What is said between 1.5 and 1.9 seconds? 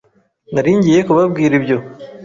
ibyo.